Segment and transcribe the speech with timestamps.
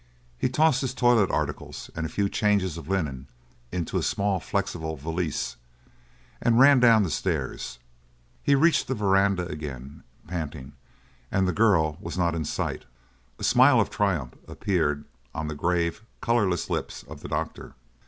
[0.35, 3.27] He tossed his toilet articles and a few changes of linen
[3.71, 5.57] into a small, flexible valise
[6.41, 7.77] and ran down the stairs.
[8.41, 10.73] He reached the veranda again, panting,
[11.31, 12.85] and the girl was not in sight;
[13.37, 17.75] a smile of triumph appeared on the grave, colourless lips of the doctor.